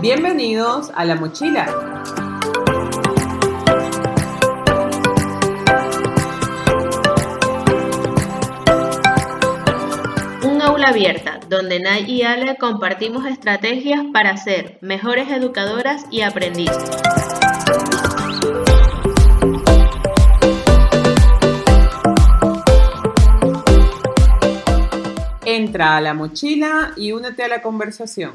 Bienvenidos 0.00 0.90
a 0.94 1.04
La 1.04 1.16
Mochila. 1.16 1.97
Abierta 10.84 11.40
donde 11.48 11.80
Nay 11.80 12.04
y 12.06 12.22
Ale 12.22 12.56
compartimos 12.56 13.26
estrategias 13.26 14.04
para 14.12 14.36
ser 14.36 14.78
mejores 14.80 15.30
educadoras 15.30 16.04
y 16.10 16.22
aprendices. 16.22 16.90
Entra 25.44 25.96
a 25.96 26.00
la 26.00 26.14
mochila 26.14 26.92
y 26.96 27.12
únete 27.12 27.42
a 27.42 27.48
la 27.48 27.62
conversación. 27.62 28.32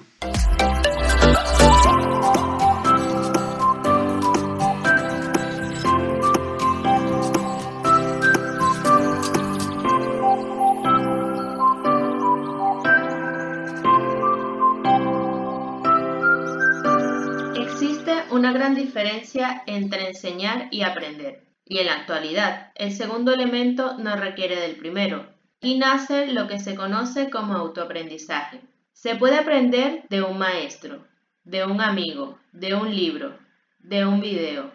Una 18.43 18.51
gran 18.51 18.75
diferencia 18.75 19.63
entre 19.67 20.09
enseñar 20.09 20.67
y 20.69 20.81
aprender. 20.81 21.45
Y 21.63 21.77
en 21.77 21.85
la 21.85 21.93
actualidad, 21.93 22.73
el 22.75 22.91
segundo 22.91 23.33
elemento 23.33 23.97
no 23.97 24.17
requiere 24.17 24.59
del 24.59 24.75
primero. 24.75 25.33
Y 25.61 25.77
nace 25.77 26.27
lo 26.27 26.49
que 26.49 26.59
se 26.59 26.75
conoce 26.75 27.29
como 27.29 27.53
autoaprendizaje. 27.53 28.59
Se 28.91 29.15
puede 29.15 29.37
aprender 29.37 30.03
de 30.09 30.23
un 30.23 30.37
maestro, 30.37 31.07
de 31.45 31.63
un 31.63 31.79
amigo, 31.79 32.37
de 32.51 32.75
un 32.75 32.93
libro, 32.93 33.39
de 33.79 34.05
un 34.05 34.19
video, 34.19 34.73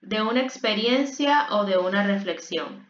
de 0.00 0.22
una 0.22 0.40
experiencia 0.40 1.48
o 1.50 1.64
de 1.64 1.76
una 1.76 2.06
reflexión. 2.06 2.86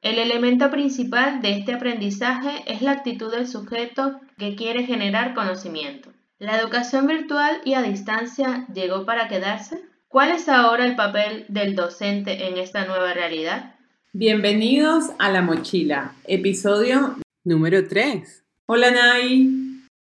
El 0.00 0.18
elemento 0.18 0.70
principal 0.70 1.42
de 1.42 1.50
este 1.50 1.74
aprendizaje 1.74 2.64
es 2.64 2.80
la 2.80 2.92
actitud 2.92 3.30
del 3.30 3.46
sujeto 3.46 4.20
que 4.38 4.56
quiere 4.56 4.84
generar 4.84 5.34
conocimiento. 5.34 6.15
¿La 6.38 6.60
educación 6.60 7.06
virtual 7.06 7.62
y 7.64 7.72
a 7.72 7.82
distancia 7.82 8.66
llegó 8.74 9.06
para 9.06 9.26
quedarse? 9.26 9.80
¿Cuál 10.06 10.32
es 10.32 10.50
ahora 10.50 10.84
el 10.84 10.94
papel 10.94 11.46
del 11.48 11.74
docente 11.74 12.48
en 12.48 12.58
esta 12.58 12.84
nueva 12.84 13.14
realidad? 13.14 13.74
Bienvenidos 14.12 15.12
a 15.18 15.30
La 15.30 15.40
Mochila, 15.40 16.12
episodio 16.24 17.16
número 17.42 17.88
3. 17.88 18.44
Hola 18.66 18.90
Nay, 18.90 19.48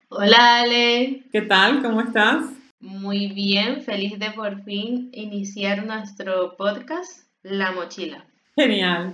Hola 0.10 0.62
Ale, 0.62 1.22
¿qué 1.32 1.42
tal? 1.44 1.84
¿Cómo 1.84 2.02
estás? 2.02 2.46
muy 2.80 3.28
bien, 3.28 3.84
feliz 3.84 4.18
de 4.18 4.32
por 4.32 4.64
fin 4.64 5.12
iniciar 5.14 5.86
nuestro 5.86 6.58
podcast 6.58 7.28
La 7.44 7.72
Mochila. 7.74 8.26
Genial. 8.56 9.14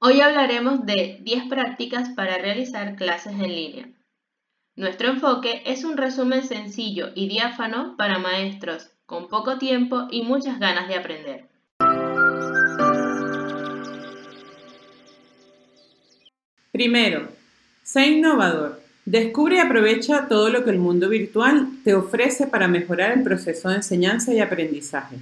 Hoy 0.00 0.20
hablaremos 0.20 0.84
de 0.84 1.18
10 1.22 1.44
prácticas 1.48 2.08
para 2.10 2.36
realizar 2.38 2.96
clases 2.96 3.32
en 3.34 3.48
línea. 3.54 3.88
Nuestro 4.78 5.08
enfoque 5.08 5.64
es 5.66 5.82
un 5.82 5.96
resumen 5.96 6.44
sencillo 6.44 7.08
y 7.16 7.28
diáfano 7.28 7.96
para 7.96 8.20
maestros 8.20 8.88
con 9.06 9.26
poco 9.26 9.58
tiempo 9.58 10.06
y 10.08 10.22
muchas 10.22 10.60
ganas 10.60 10.86
de 10.86 10.94
aprender. 10.94 11.46
Primero, 16.70 17.26
sé 17.82 18.06
innovador. 18.06 18.80
Descubre 19.04 19.56
y 19.56 19.58
aprovecha 19.58 20.28
todo 20.28 20.48
lo 20.48 20.62
que 20.62 20.70
el 20.70 20.78
mundo 20.78 21.08
virtual 21.08 21.70
te 21.82 21.96
ofrece 21.96 22.46
para 22.46 22.68
mejorar 22.68 23.10
el 23.10 23.24
proceso 23.24 23.70
de 23.70 23.76
enseñanza 23.76 24.32
y 24.32 24.38
aprendizaje. 24.38 25.16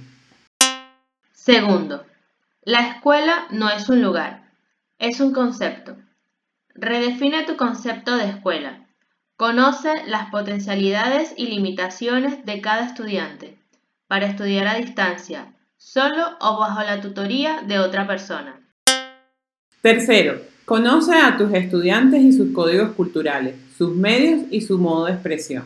Segundo, 1.33 2.05
la 2.61 2.89
escuela 2.89 3.47
no 3.49 3.71
es 3.71 3.89
un 3.89 4.03
lugar, 4.03 4.43
es 4.99 5.19
un 5.19 5.33
concepto. 5.33 5.97
Redefine 6.75 7.43
tu 7.45 7.57
concepto 7.57 8.17
de 8.17 8.29
escuela. 8.29 8.83
Conoce 9.37 9.93
las 10.07 10.31
potencialidades 10.31 11.35
y 11.37 11.45
limitaciones 11.45 12.43
de 12.43 12.59
cada 12.59 12.87
estudiante 12.87 13.55
para 14.07 14.25
estudiar 14.25 14.67
a 14.67 14.77
distancia, 14.77 15.53
solo 15.77 16.23
o 16.41 16.57
bajo 16.57 16.81
la 16.81 17.01
tutoría 17.01 17.61
de 17.61 17.77
otra 17.77 18.07
persona. 18.07 18.59
Tercero, 19.83 20.41
conoce 20.65 21.15
a 21.15 21.37
tus 21.37 21.53
estudiantes 21.53 22.19
y 22.23 22.33
sus 22.33 22.51
códigos 22.51 22.93
culturales, 22.93 23.53
sus 23.77 23.95
medios 23.95 24.45
y 24.49 24.61
su 24.61 24.79
modo 24.79 25.05
de 25.05 25.11
expresión. 25.13 25.65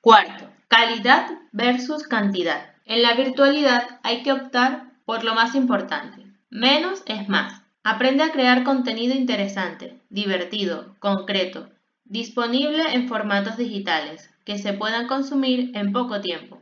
Cuarto, 0.00 0.50
calidad 0.66 1.28
versus 1.52 2.02
cantidad. 2.02 2.72
En 2.84 3.02
la 3.02 3.14
virtualidad 3.14 4.00
hay 4.02 4.24
que 4.24 4.32
optar 4.32 4.90
por 5.04 5.22
lo 5.22 5.36
más 5.36 5.54
importante. 5.54 6.26
Menos 6.50 7.04
es 7.06 7.28
más. 7.28 7.62
Aprende 7.84 8.24
a 8.24 8.32
crear 8.32 8.64
contenido 8.64 9.14
interesante, 9.14 10.00
divertido, 10.10 10.96
concreto, 10.98 11.68
disponible 12.08 12.82
en 12.94 13.08
formatos 13.08 13.56
digitales, 13.56 14.30
que 14.44 14.58
se 14.58 14.72
puedan 14.72 15.06
consumir 15.06 15.70
en 15.74 15.92
poco 15.92 16.20
tiempo. 16.20 16.60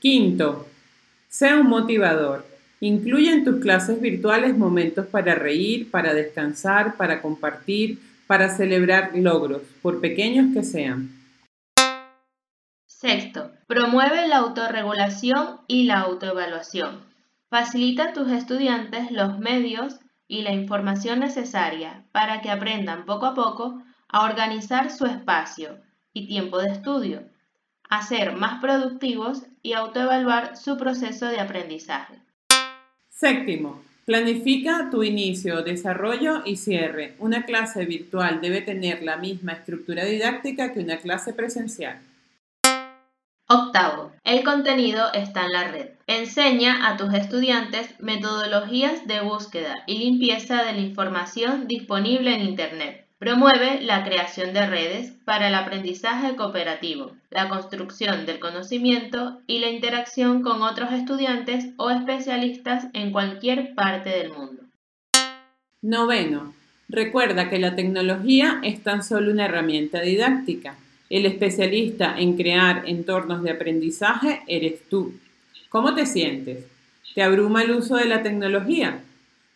Quinto, 0.00 0.66
sea 1.28 1.56
un 1.56 1.68
motivador. 1.68 2.46
Incluye 2.80 3.32
en 3.32 3.44
tus 3.44 3.60
clases 3.60 4.00
virtuales 4.00 4.56
momentos 4.56 5.06
para 5.06 5.34
reír, 5.34 5.90
para 5.90 6.14
descansar, 6.14 6.96
para 6.96 7.20
compartir, 7.20 7.98
para 8.26 8.48
celebrar 8.48 9.12
logros, 9.16 9.62
por 9.82 10.00
pequeños 10.00 10.54
que 10.54 10.62
sean. 10.62 11.10
Sexto, 12.86 13.52
promueve 13.66 14.26
la 14.28 14.38
autorregulación 14.38 15.60
y 15.66 15.84
la 15.84 16.00
autoevaluación. 16.00 17.00
Facilita 17.48 18.10
a 18.10 18.12
tus 18.12 18.30
estudiantes 18.30 19.10
los 19.10 19.38
medios 19.38 20.00
y 20.28 20.42
la 20.42 20.52
información 20.52 21.20
necesaria 21.20 22.04
para 22.12 22.42
que 22.42 22.50
aprendan 22.50 23.06
poco 23.06 23.26
a 23.26 23.34
poco 23.34 23.82
a 24.08 24.24
organizar 24.24 24.90
su 24.90 25.06
espacio 25.06 25.78
y 26.12 26.26
tiempo 26.28 26.58
de 26.58 26.70
estudio, 26.70 27.22
a 27.88 28.02
ser 28.02 28.36
más 28.36 28.60
productivos 28.60 29.42
y 29.62 29.72
autoevaluar 29.72 30.56
su 30.56 30.76
proceso 30.76 31.26
de 31.26 31.40
aprendizaje. 31.40 32.14
Séptimo, 33.08 33.82
planifica 34.04 34.88
tu 34.90 35.02
inicio, 35.02 35.62
desarrollo 35.62 36.42
y 36.44 36.56
cierre. 36.56 37.14
Una 37.18 37.44
clase 37.44 37.84
virtual 37.86 38.40
debe 38.40 38.60
tener 38.60 39.02
la 39.02 39.16
misma 39.16 39.52
estructura 39.52 40.04
didáctica 40.04 40.72
que 40.72 40.80
una 40.80 40.98
clase 40.98 41.32
presencial. 41.32 41.98
Octavo, 43.50 44.12
el 44.24 44.44
contenido 44.44 45.06
está 45.14 45.46
en 45.46 45.52
la 45.52 45.68
red. 45.68 45.88
Enseña 46.06 46.86
a 46.86 46.98
tus 46.98 47.14
estudiantes 47.14 47.98
metodologías 47.98 49.06
de 49.06 49.22
búsqueda 49.22 49.84
y 49.86 49.96
limpieza 49.96 50.62
de 50.64 50.74
la 50.74 50.80
información 50.80 51.66
disponible 51.66 52.34
en 52.34 52.42
Internet. 52.42 53.06
Promueve 53.18 53.80
la 53.80 54.04
creación 54.04 54.52
de 54.52 54.66
redes 54.66 55.14
para 55.24 55.48
el 55.48 55.54
aprendizaje 55.54 56.36
cooperativo, 56.36 57.12
la 57.30 57.48
construcción 57.48 58.26
del 58.26 58.38
conocimiento 58.38 59.40
y 59.46 59.60
la 59.60 59.70
interacción 59.70 60.42
con 60.42 60.60
otros 60.60 60.92
estudiantes 60.92 61.68
o 61.78 61.88
especialistas 61.88 62.88
en 62.92 63.12
cualquier 63.12 63.74
parte 63.74 64.10
del 64.10 64.30
mundo. 64.30 64.62
Noveno, 65.80 66.52
recuerda 66.90 67.48
que 67.48 67.58
la 67.58 67.74
tecnología 67.74 68.60
es 68.62 68.82
tan 68.82 69.02
solo 69.02 69.32
una 69.32 69.46
herramienta 69.46 70.02
didáctica. 70.02 70.76
El 71.10 71.24
especialista 71.24 72.18
en 72.18 72.36
crear 72.36 72.84
entornos 72.86 73.42
de 73.42 73.50
aprendizaje 73.50 74.42
eres 74.46 74.82
tú. 74.90 75.14
¿Cómo 75.70 75.94
te 75.94 76.04
sientes? 76.04 76.66
¿Te 77.14 77.22
abruma 77.22 77.62
el 77.62 77.70
uso 77.72 77.96
de 77.96 78.04
la 78.04 78.22
tecnología? 78.22 79.00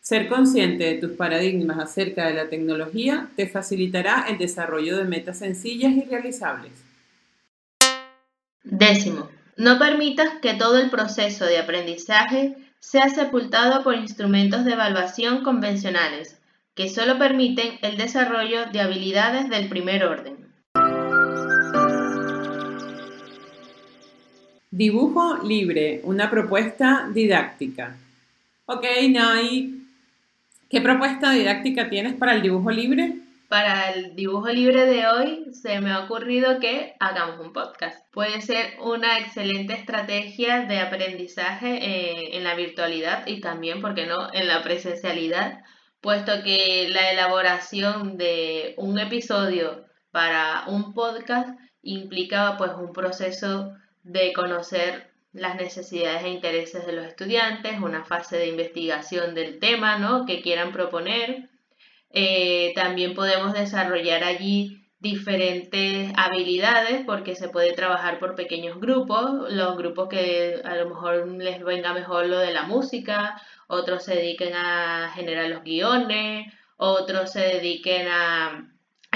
Ser 0.00 0.28
consciente 0.28 0.84
de 0.84 0.94
tus 0.94 1.12
paradigmas 1.12 1.78
acerca 1.78 2.26
de 2.26 2.34
la 2.34 2.48
tecnología 2.48 3.28
te 3.36 3.46
facilitará 3.46 4.26
el 4.28 4.38
desarrollo 4.38 4.96
de 4.96 5.04
metas 5.04 5.38
sencillas 5.38 5.92
y 5.92 6.02
realizables. 6.02 6.72
Décimo, 8.64 9.28
no 9.56 9.78
permitas 9.78 10.40
que 10.40 10.54
todo 10.54 10.78
el 10.78 10.90
proceso 10.90 11.44
de 11.44 11.58
aprendizaje 11.58 12.56
sea 12.80 13.10
sepultado 13.10 13.84
por 13.84 13.94
instrumentos 13.94 14.64
de 14.64 14.72
evaluación 14.72 15.44
convencionales, 15.44 16.36
que 16.74 16.88
solo 16.88 17.18
permiten 17.18 17.78
el 17.82 17.96
desarrollo 17.96 18.66
de 18.72 18.80
habilidades 18.80 19.48
del 19.50 19.68
primer 19.68 20.04
orden. 20.04 20.41
Dibujo 24.72 25.38
libre, 25.44 26.00
una 26.02 26.28
propuesta 26.30 27.08
didáctica. 27.12 27.94
Ok, 28.64 28.84
Nay, 29.10 29.84
¿qué 30.68 30.80
propuesta 30.80 31.30
didáctica 31.32 31.88
tienes 31.88 32.14
para 32.14 32.34
el 32.34 32.42
dibujo 32.42 32.70
libre? 32.70 33.22
para 33.52 33.90
el 33.90 34.16
dibujo 34.16 34.48
libre 34.48 34.86
de 34.86 35.06
hoy 35.06 35.52
se 35.52 35.78
me 35.82 35.90
ha 35.90 36.04
ocurrido 36.04 36.58
que 36.58 36.94
hagamos 37.00 37.38
un 37.38 37.52
podcast. 37.52 38.02
Puede 38.10 38.40
ser 38.40 38.80
una 38.80 39.18
excelente 39.18 39.74
estrategia 39.74 40.62
de 40.62 40.80
aprendizaje 40.80 41.74
eh, 41.74 42.38
en 42.38 42.44
la 42.44 42.54
virtualidad 42.54 43.26
y 43.26 43.42
también, 43.42 43.82
¿por 43.82 43.94
qué 43.94 44.06
no?, 44.06 44.32
en 44.32 44.48
la 44.48 44.62
presencialidad, 44.62 45.60
puesto 46.00 46.42
que 46.42 46.88
la 46.88 47.10
elaboración 47.10 48.16
de 48.16 48.72
un 48.78 48.98
episodio 48.98 49.84
para 50.12 50.64
un 50.68 50.94
podcast 50.94 51.50
implicaba 51.82 52.56
pues 52.56 52.70
un 52.78 52.94
proceso 52.94 53.74
de 54.02 54.32
conocer 54.32 55.10
las 55.32 55.56
necesidades 55.56 56.24
e 56.24 56.28
intereses 56.28 56.86
de 56.86 56.92
los 56.92 57.06
estudiantes, 57.06 57.80
una 57.80 58.04
fase 58.04 58.36
de 58.36 58.48
investigación 58.48 59.34
del 59.34 59.58
tema 59.58 59.98
¿no? 59.98 60.26
que 60.26 60.42
quieran 60.42 60.72
proponer. 60.72 61.48
Eh, 62.10 62.72
también 62.74 63.14
podemos 63.14 63.54
desarrollar 63.54 64.24
allí 64.24 64.82
diferentes 65.02 66.12
habilidades 66.16 67.04
porque 67.04 67.34
se 67.34 67.48
puede 67.48 67.72
trabajar 67.72 68.20
por 68.20 68.36
pequeños 68.36 68.78
grupos, 68.78 69.52
los 69.52 69.76
grupos 69.76 70.08
que 70.08 70.60
a 70.64 70.76
lo 70.76 70.88
mejor 70.90 71.26
les 71.28 71.64
venga 71.64 71.92
mejor 71.92 72.26
lo 72.26 72.38
de 72.38 72.52
la 72.52 72.62
música, 72.62 73.40
otros 73.66 74.04
se 74.04 74.14
dediquen 74.14 74.54
a 74.54 75.10
generar 75.12 75.48
los 75.48 75.64
guiones, 75.64 76.52
otros 76.76 77.32
se 77.32 77.40
dediquen 77.40 78.06
a, 78.08 78.68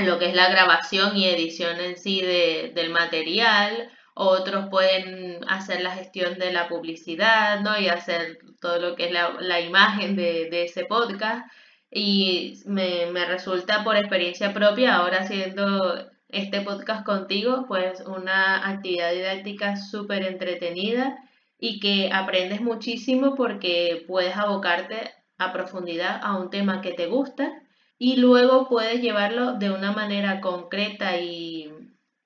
lo 0.02 0.18
que 0.18 0.26
es 0.26 0.34
la 0.34 0.50
grabación 0.50 1.16
y 1.16 1.26
edición 1.26 1.78
en 1.78 1.96
sí 1.96 2.20
del 2.20 2.90
material, 2.90 3.90
otros 4.18 4.68
pueden 4.70 5.40
hacer 5.46 5.82
la 5.82 5.90
gestión 5.90 6.38
de 6.38 6.50
la 6.50 6.68
publicidad, 6.68 7.60
¿no? 7.60 7.78
Y 7.78 7.88
hacer 7.88 8.38
todo 8.60 8.80
lo 8.80 8.96
que 8.96 9.06
es 9.06 9.12
la, 9.12 9.60
imagen 9.60 10.16
de, 10.16 10.64
ese 10.64 10.86
podcast. 10.86 11.46
Y 11.90 12.62
me, 12.64 13.06
me, 13.12 13.26
resulta 13.26 13.84
por 13.84 13.96
experiencia 13.96 14.54
propia, 14.54 14.96
ahora 14.96 15.18
haciendo 15.20 16.10
este 16.30 16.62
podcast 16.62 17.04
contigo, 17.04 17.66
pues 17.68 18.00
una 18.06 18.68
actividad 18.70 19.12
didáctica 19.12 19.76
súper 19.76 20.24
entretenida 20.24 21.18
y 21.58 21.78
que 21.78 22.10
aprendes 22.12 22.62
muchísimo 22.62 23.34
porque 23.34 24.04
puedes 24.06 24.36
abocarte 24.36 25.10
a 25.36 25.52
profundidad 25.52 26.20
a 26.22 26.38
un 26.38 26.48
tema 26.48 26.80
que 26.80 26.92
te 26.92 27.06
gusta 27.06 27.52
y 27.98 28.16
luego 28.16 28.66
puedes 28.68 29.02
llevarlo 29.02 29.54
de 29.54 29.70
una 29.70 29.92
manera 29.92 30.40
concreta 30.40 31.18
y 31.18 31.70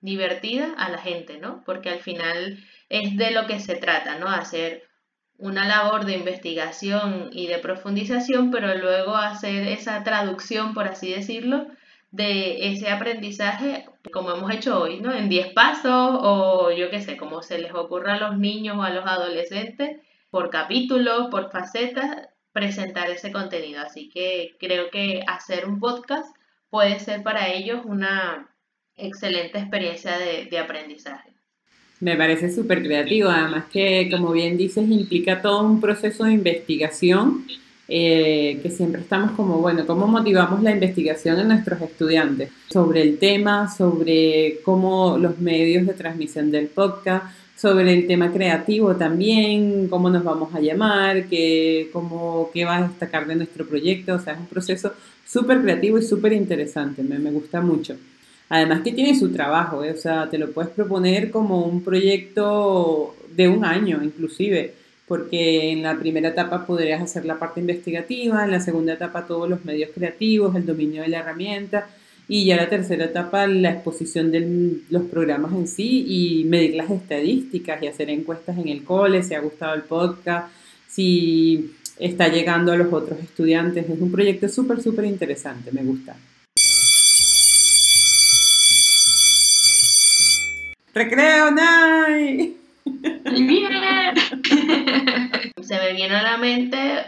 divertida 0.01 0.75
a 0.77 0.89
la 0.91 0.99
gente, 0.99 1.39
¿no? 1.39 1.63
Porque 1.65 1.91
al 1.91 2.01
final 2.01 2.59
es 2.89 3.17
de 3.17 3.31
lo 3.31 3.47
que 3.47 3.61
se 3.61 3.77
trata, 3.77 4.19
¿no? 4.19 4.29
Hacer 4.29 4.83
una 5.39 5.67
labor 5.67 6.05
de 6.05 6.17
investigación 6.17 7.31
y 7.33 7.47
de 7.47 7.59
profundización, 7.59 8.51
pero 8.51 8.75
luego 8.77 9.17
hacer 9.17 9.67
esa 9.69 10.03
traducción, 10.05 10.75
por 10.75 10.87
así 10.87 11.13
decirlo, 11.13 11.67
de 12.11 12.73
ese 12.73 12.91
aprendizaje, 12.91 13.87
como 14.13 14.33
hemos 14.33 14.53
hecho 14.53 14.81
hoy, 14.81 15.01
¿no? 15.01 15.13
En 15.15 15.29
10 15.29 15.53
pasos 15.55 16.19
o 16.23 16.71
yo 16.73 16.91
qué 16.91 17.01
sé, 17.01 17.17
como 17.17 17.43
se 17.43 17.59
les 17.59 17.73
ocurra 17.73 18.15
a 18.15 18.19
los 18.21 18.39
niños 18.39 18.77
o 18.77 18.83
a 18.83 18.91
los 18.91 19.07
adolescentes, 19.07 20.01
por 20.31 20.51
capítulos, 20.51 21.29
por 21.31 21.51
facetas, 21.51 22.29
presentar 22.53 23.11
ese 23.11 23.33
contenido. 23.33 23.81
Así 23.81 24.09
que 24.09 24.57
creo 24.59 24.91
que 24.91 25.23
hacer 25.27 25.67
un 25.67 25.79
podcast 25.81 26.35
puede 26.69 26.99
ser 27.01 27.23
para 27.23 27.49
ellos 27.49 27.81
una, 27.85 28.51
excelente 29.01 29.59
experiencia 29.59 30.13
de, 30.19 30.59
aprendizaje. 30.59 31.31
Me 32.01 32.17
parece 32.17 32.51
súper 32.51 32.83
creativo, 32.83 33.29
además 33.29 33.65
que, 33.71 34.09
como 34.11 34.33
bien 34.33 34.57
dices, 34.57 34.89
implica 34.89 35.43
todo 35.43 35.67
un 35.67 35.81
proceso 35.81 36.25
de 36.25 36.33
investigación 36.33 37.45
eh, 37.89 38.59
que 38.63 38.71
siempre 38.71 39.03
estamos 39.03 39.33
como, 39.33 39.59
bueno, 39.59 39.87
¿cómo 39.87 40.07
motivamos 40.07 40.63
la 40.63 40.71
investigación 40.71 41.41
en 41.41 41.49
nuestros 41.49 41.83
estudiantes? 41.83 42.51
Sobre 42.71 43.03
el 43.03 43.19
tema, 43.19 43.69
sobre 43.69 44.61
cómo 44.65 45.19
los 45.19 45.39
medios 45.39 45.87
de 45.87 45.93
transmisión 45.93 46.51
del 46.51 46.69
podcast, 46.69 47.27
sobre 47.61 47.93
el 47.93 48.07
tema 48.07 48.33
creativo 48.33 48.97
también, 48.97 49.89
cómo 49.89 50.09
nos 50.09 50.25
vamos 50.25 50.55
a 50.55 50.61
llamar, 50.61 51.27
qué, 51.27 51.91
cómo, 51.93 52.51
qué 52.55 52.65
va 52.65 52.79
a 52.79 52.89
destacar 52.89 53.27
de 53.27 53.37
nuestro 53.37 53.67
proyecto. 53.67 54.15
O 54.15 54.19
sea, 54.19 54.33
es 54.33 54.39
un 54.39 54.47
proceso 54.47 54.95
súper 55.27 55.61
creativo 55.61 55.99
y 55.99 56.03
súper 56.03 56.33
interesante, 56.33 57.03
me, 57.03 57.19
me 57.19 57.31
gusta 57.31 57.61
mucho. 57.61 57.97
Además 58.51 58.83
que 58.83 58.93
tiene 58.93 59.17
su 59.17 59.33
trabajo, 59.33 59.85
¿eh? 59.85 59.93
o 59.93 59.97
sea, 59.97 60.29
te 60.29 60.37
lo 60.37 60.51
puedes 60.51 60.73
proponer 60.73 61.31
como 61.31 61.63
un 61.65 61.85
proyecto 61.85 63.15
de 63.35 63.49
un 63.49 63.65
año 63.65 64.01
inclusive, 64.03 64.75
porque 65.07 65.71
en 65.71 65.85
la 65.85 65.97
primera 65.97 66.31
etapa 66.31 66.67
podrías 66.67 67.01
hacer 67.01 67.25
la 67.25 67.39
parte 67.39 67.61
investigativa, 67.61 68.45
en 68.45 68.51
la 68.51 68.61
segunda 68.61 68.95
etapa 68.95 69.25
todos 69.25 69.49
los 69.49 69.65
medios 69.65 69.91
creativos, 69.95 70.57
el 70.57 70.67
dominio 70.67 71.03
de 71.03 71.09
la 71.09 71.21
herramienta 71.21 71.87
y 72.27 72.45
ya 72.45 72.57
la 72.57 72.69
tercera 72.69 73.05
etapa 73.05 73.47
la 73.47 73.71
exposición 73.71 74.33
de 74.33 74.81
los 74.91 75.05
programas 75.05 75.53
en 75.53 75.69
sí 75.69 76.05
y 76.09 76.45
medir 76.45 76.75
las 76.75 76.91
estadísticas 76.91 77.81
y 77.81 77.87
hacer 77.87 78.11
encuestas 78.11 78.59
en 78.59 78.69
el 78.69 78.83
cole, 78.83 79.23
si 79.23 79.35
ha 79.35 79.41
gustado 79.41 79.75
el 79.75 79.83
podcast, 79.83 80.53
si 80.89 81.73
está 82.01 82.27
llegando 82.27 82.73
a 82.73 82.77
los 82.77 82.93
otros 82.93 83.21
estudiantes. 83.21 83.89
Es 83.89 84.01
un 84.01 84.11
proyecto 84.11 84.49
súper, 84.49 84.83
súper 84.83 85.05
interesante, 85.05 85.71
me 85.71 85.85
gusta. 85.85 86.17
Recreo, 90.93 91.53
Nay. 91.53 92.57
Se 95.63 95.79
me 95.79 95.93
viene 95.93 96.17
a 96.17 96.23
la 96.23 96.37
mente 96.37 97.05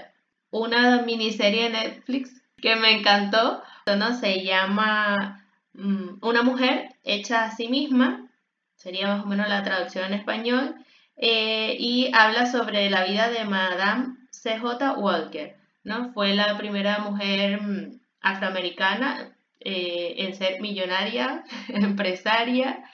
una 0.51 1.03
miniserie 1.03 1.65
de 1.65 1.71
Netflix 1.71 2.31
que 2.59 2.77
me 2.77 2.99
encantó. 2.99 3.63
¿no? 3.87 4.15
Se 4.15 4.45
llama 4.45 5.45
mm, 5.73 6.19
Una 6.23 6.43
mujer 6.43 6.91
hecha 7.03 7.45
a 7.45 7.51
sí 7.51 7.67
misma. 7.69 8.29
Sería 8.77 9.09
más 9.09 9.25
o 9.25 9.27
menos 9.27 9.49
la 9.49 9.65
traducción 9.65 10.05
en 10.05 10.15
español. 10.15 10.77
Eh, 11.17 11.77
y 11.79 12.11
habla 12.15 12.47
sobre 12.47 12.89
la 12.89 13.05
vida 13.05 13.31
de 13.31 13.45
Madame 13.45 14.15
C.J. 14.31 14.93
Walker. 14.99 15.57
¿no? 15.83 16.13
Fue 16.13 16.35
la 16.35 16.57
primera 16.57 17.01
mujer 17.01 17.61
mm, 17.61 18.01
afroamericana 18.21 19.33
eh, 19.59 20.15
en 20.19 20.37
ser 20.37 20.61
millonaria, 20.61 21.43
empresaria 21.69 22.85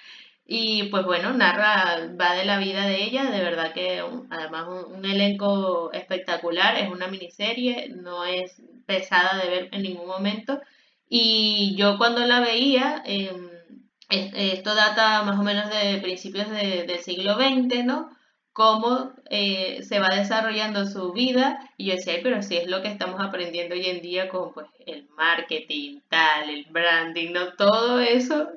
y 0.50 0.84
pues 0.84 1.04
bueno, 1.04 1.34
narra, 1.34 2.08
va 2.18 2.32
de 2.34 2.46
la 2.46 2.58
vida 2.58 2.86
de 2.86 3.04
ella, 3.04 3.24
de 3.30 3.42
verdad 3.42 3.74
que 3.74 4.02
además 4.30 4.66
un, 4.88 5.04
elenco 5.04 5.92
espectacular, 5.92 6.78
es 6.78 6.90
una 6.90 7.06
miniserie, 7.08 7.90
no 7.90 8.24
es 8.24 8.62
pesada 8.86 9.36
de 9.42 9.50
ver 9.50 9.68
en 9.72 9.82
ningún 9.82 10.06
momento. 10.06 10.58
Y 11.08 11.74
yo 11.76 11.98
cuando 11.98 12.20
la 12.26 12.40
veía, 12.40 13.02
em, 13.04 13.50
esto 14.08 14.74
data 14.74 15.22
más 15.22 15.38
o 15.38 15.42
menos 15.42 15.68
de 15.70 15.98
principios 16.00 16.48
del 16.50 16.98
siglo 17.00 17.34
XX, 17.34 17.84
¿no? 17.84 18.10
Cómo 18.54 19.12
eh, 19.30 19.82
se 19.82 20.00
va 20.00 20.08
desarrollando 20.16 20.86
su 20.86 21.12
vida. 21.12 21.58
Y 21.76 21.86
yo 21.88 21.94
decía, 21.96 22.14
pero 22.22 22.42
si 22.42 22.56
es 22.56 22.68
lo 22.68 22.80
que 22.82 22.88
estamos 22.88 23.20
aprendiendo 23.20 23.74
hoy 23.74 23.86
en 23.86 24.00
día 24.00 24.28
con 24.30 24.54
pues, 24.54 24.66
el 24.86 25.08
marketing, 25.10 26.00
tal, 26.08 26.48
el 26.50 26.64
branding, 26.70 27.32
¿no? 27.32 27.52
Todo 27.54 28.00
eso 28.00 28.48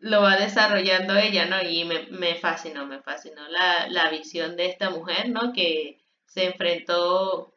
lo 0.00 0.22
va 0.22 0.36
desarrollando 0.36 1.16
ella, 1.16 1.46
¿no? 1.46 1.62
Y 1.62 1.84
me, 1.84 2.06
me 2.10 2.34
fascinó, 2.36 2.86
me 2.86 3.02
fascinó 3.02 3.46
la, 3.48 3.88
la, 3.88 4.10
visión 4.10 4.56
de 4.56 4.66
esta 4.66 4.90
mujer, 4.90 5.28
¿no? 5.30 5.52
Que 5.52 6.00
se 6.26 6.46
enfrentó, 6.46 7.54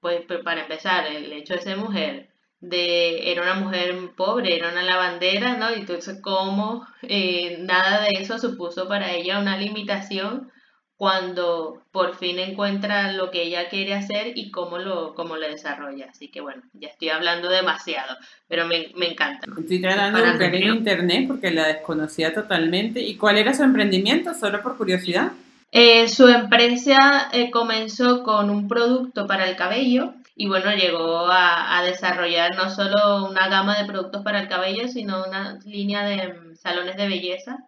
pues, 0.00 0.22
pues, 0.26 0.40
para 0.44 0.62
empezar, 0.62 1.06
el 1.06 1.32
hecho 1.32 1.54
de 1.54 1.60
ser 1.62 1.76
mujer, 1.78 2.30
de, 2.60 3.30
era 3.32 3.42
una 3.42 3.54
mujer 3.54 3.94
pobre, 4.16 4.56
era 4.56 4.70
una 4.70 4.82
lavandera, 4.82 5.56
¿no? 5.56 5.70
Y 5.70 5.80
entonces 5.80 6.20
cómo 6.22 6.86
eh, 7.02 7.58
nada 7.60 8.02
de 8.04 8.10
eso 8.20 8.38
supuso 8.38 8.88
para 8.88 9.12
ella 9.12 9.38
una 9.38 9.56
limitación 9.56 10.50
cuando 10.98 11.80
por 11.92 12.16
fin 12.16 12.40
encuentra 12.40 13.12
lo 13.12 13.30
que 13.30 13.42
ella 13.42 13.68
quiere 13.68 13.94
hacer 13.94 14.36
y 14.36 14.50
cómo 14.50 14.78
lo, 14.78 15.14
cómo 15.14 15.36
lo 15.36 15.46
desarrolla. 15.46 16.08
Así 16.10 16.26
que 16.26 16.40
bueno, 16.40 16.62
ya 16.72 16.88
estoy 16.88 17.10
hablando 17.10 17.48
demasiado, 17.48 18.16
pero 18.48 18.66
me, 18.66 18.90
me 18.96 19.12
encanta. 19.12 19.46
Estoy 19.58 19.80
tratando 19.80 20.18
de 20.20 20.30
buscar 20.30 20.54
en 20.56 20.62
internet 20.64 21.28
porque 21.28 21.52
la 21.52 21.68
desconocía 21.68 22.34
totalmente. 22.34 23.00
¿Y 23.00 23.16
cuál 23.16 23.38
era 23.38 23.54
su 23.54 23.62
emprendimiento? 23.62 24.34
Solo 24.34 24.60
por 24.60 24.76
curiosidad. 24.76 25.30
Eh, 25.70 26.08
su 26.08 26.26
empresa 26.26 27.28
eh, 27.32 27.52
comenzó 27.52 28.24
con 28.24 28.50
un 28.50 28.66
producto 28.66 29.28
para 29.28 29.48
el 29.48 29.54
cabello 29.54 30.14
y 30.34 30.48
bueno, 30.48 30.74
llegó 30.74 31.28
a, 31.28 31.78
a, 31.78 31.84
desarrollar 31.84 32.56
no 32.56 32.70
solo 32.70 33.28
una 33.28 33.48
gama 33.48 33.78
de 33.78 33.86
productos 33.86 34.24
para 34.24 34.40
el 34.40 34.48
cabello, 34.48 34.88
sino 34.88 35.24
una 35.24 35.60
línea 35.64 36.04
de 36.04 36.32
mm, 36.32 36.56
salones 36.56 36.96
de 36.96 37.06
belleza 37.06 37.58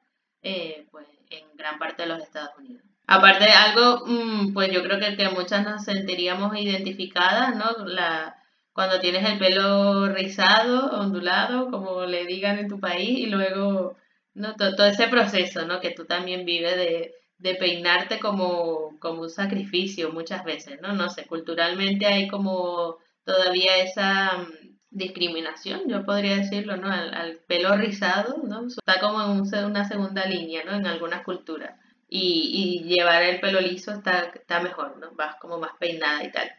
eh, 0.42 0.86
pues, 0.90 1.06
en 1.30 1.44
gran 1.56 1.78
parte 1.78 2.02
de 2.02 2.08
los 2.08 2.22
Estados 2.22 2.50
Unidos. 2.58 2.89
Aparte 3.10 3.44
de 3.44 3.50
algo, 3.50 4.04
mm, 4.06 4.52
pues 4.52 4.70
yo 4.72 4.84
creo 4.84 5.00
que, 5.00 5.28
muchas 5.30 5.64
nos 5.64 5.84
sentiríamos 5.84 6.56
identificadas, 6.56 7.56
¿no? 7.56 7.84
La, 7.86 8.36
cuando 8.72 9.00
tienes 9.00 9.28
el 9.28 9.36
pelo 9.38 10.06
rizado, 10.14 10.92
ondulado, 11.00 11.70
como 11.72 12.04
le 12.06 12.24
digan 12.24 12.60
en 12.60 12.68
tu 12.68 12.78
país, 12.78 13.18
y 13.18 13.26
luego, 13.26 13.96
¿no? 14.34 14.54
Todo, 14.54 14.86
ese 14.86 15.08
proceso, 15.08 15.66
¿no? 15.66 15.80
Que 15.80 15.90
tú 15.90 16.04
también 16.06 16.44
vives 16.44 16.76
de, 16.76 17.54
peinarte 17.56 18.20
como, 18.20 18.96
como 19.00 19.22
un 19.22 19.30
sacrificio 19.30 20.12
muchas 20.12 20.44
veces, 20.44 20.80
¿no? 20.80 20.92
No 20.92 21.10
sé, 21.10 21.26
culturalmente 21.26 22.06
hay 22.06 22.28
como 22.28 22.98
todavía 23.24 23.78
esa, 23.78 24.46
discriminación, 24.90 25.82
yo 25.88 26.04
podría 26.04 26.36
decirlo, 26.36 26.76
¿no? 26.76 26.88
Al, 26.92 27.40
pelo 27.48 27.76
rizado, 27.76 28.36
¿no? 28.44 28.66
Está 28.68 29.00
como 29.00 29.20
en 29.22 29.64
una 29.64 29.84
segunda 29.84 30.26
línea, 30.26 30.64
¿no? 30.64 30.74
En 30.74 30.86
algunas 30.86 31.24
culturas. 31.24 31.74
Y, 32.12 32.82
y, 32.82 32.88
llevar 32.88 33.22
el 33.22 33.38
pelo 33.38 33.60
liso 33.60 33.92
está, 33.92 34.32
está 34.34 34.60
mejor, 34.60 34.96
¿no? 35.00 35.12
Vas 35.12 35.36
como 35.36 35.58
más 35.58 35.70
peinada 35.78 36.24
y 36.24 36.32
tal. 36.32 36.50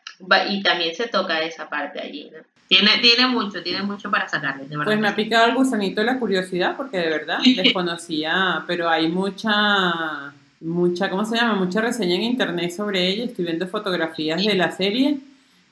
y 0.49 0.63
también 0.63 0.95
se 0.95 1.07
toca 1.07 1.41
esa 1.41 1.69
parte 1.69 1.99
allí, 1.99 2.31
¿no? 2.31 2.39
Tiene, 2.69 2.99
tiene 3.01 3.27
mucho, 3.27 3.61
tiene 3.61 3.83
mucho 3.83 4.09
para 4.09 4.29
sacarle, 4.29 4.63
de 4.63 4.77
verdad. 4.77 4.85
Pues 4.85 4.99
me 4.99 5.09
ha 5.09 5.15
picado 5.15 5.47
el 5.47 5.55
gusanito 5.55 6.01
la 6.03 6.17
curiosidad, 6.17 6.77
porque 6.77 6.99
de 6.99 7.09
verdad 7.09 7.39
desconocía, 7.43 8.63
pero 8.65 8.87
hay 8.87 9.09
mucha, 9.09 10.33
mucha, 10.61 11.09
¿cómo 11.09 11.25
se 11.25 11.35
llama? 11.35 11.55
Mucha 11.55 11.81
reseña 11.81 12.15
en 12.15 12.23
internet 12.23 12.71
sobre 12.71 13.05
ella, 13.09 13.25
estoy 13.25 13.43
viendo 13.43 13.67
fotografías 13.67 14.41
de 14.41 14.55
la 14.55 14.71
serie 14.71 15.19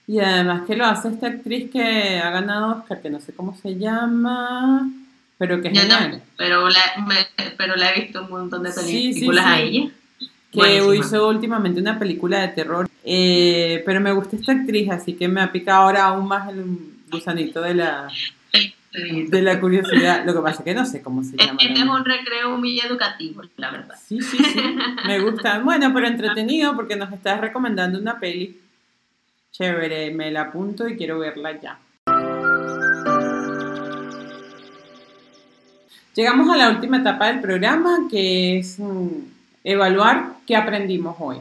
y 0.09 0.19
además 0.19 0.63
que 0.65 0.75
lo 0.75 0.85
hace 0.85 1.09
esta 1.09 1.27
actriz 1.27 1.69
que 1.69 2.17
ha 2.17 2.31
ganado 2.31 2.79
Oscar, 2.79 2.99
que 2.99 3.11
no 3.11 3.19
sé 3.19 3.31
cómo 3.31 3.55
se 3.55 3.77
llama, 3.77 4.89
pero 5.39 5.59
que 5.61 5.69
es 5.69 5.79
genial. 5.79 6.21
pero, 6.37 6.69
la, 6.69 6.79
pero 7.57 7.75
la 7.75 7.91
he 7.91 8.01
visto 8.01 8.21
un 8.21 8.29
montón 8.29 8.61
de 8.61 8.71
películas 8.71 9.45
a 9.45 9.59
ella. 9.59 9.89
Que 10.51 10.95
hizo 10.95 11.27
últimamente 11.27 11.79
una 11.79 11.97
película 11.97 12.41
de 12.41 12.49
terror. 12.49 12.87
Eh, 13.03 13.81
pero 13.85 13.99
me 14.01 14.11
gusta 14.11 14.35
esta 14.35 14.51
actriz, 14.51 14.91
así 14.91 15.13
que 15.13 15.27
me 15.27 15.41
ha 15.41 15.51
picado 15.51 15.83
ahora 15.83 16.05
aún 16.05 16.27
más 16.27 16.49
el 16.49 16.65
gusanito 17.09 17.61
de 17.61 17.73
la, 17.73 18.07
de 18.91 19.41
la 19.41 19.59
curiosidad. 19.59 20.23
Lo 20.25 20.35
que 20.35 20.41
pasa 20.41 20.59
es 20.59 20.65
que 20.65 20.73
no 20.75 20.85
sé 20.85 21.01
cómo 21.01 21.23
se 21.23 21.37
llama. 21.37 21.59
Este 21.59 21.79
es 21.79 21.87
un 21.87 22.05
recreo 22.05 22.57
muy 22.57 22.79
educativo, 22.79 23.41
la 23.57 23.71
verdad. 23.71 23.95
Sí, 24.07 24.21
sí, 24.21 24.37
sí. 24.37 24.61
Me 25.07 25.19
gusta. 25.19 25.59
Bueno, 25.59 25.91
pero 25.93 26.07
entretenido 26.07 26.75
porque 26.75 26.95
nos 26.95 27.11
estás 27.11 27.41
recomendando 27.41 27.97
una 27.97 28.19
peli 28.19 28.59
Chévere, 29.51 30.11
me 30.11 30.31
la 30.31 30.41
apunto 30.41 30.87
y 30.87 30.95
quiero 30.95 31.19
verla 31.19 31.59
ya. 31.59 31.79
Llegamos 36.15 36.49
a 36.49 36.57
la 36.57 36.69
última 36.69 36.97
etapa 36.97 37.27
del 37.27 37.41
programa, 37.41 38.07
que 38.09 38.59
es 38.59 38.79
mm, 38.79 39.07
evaluar 39.63 40.33
qué 40.45 40.55
aprendimos 40.55 41.15
hoy. 41.19 41.37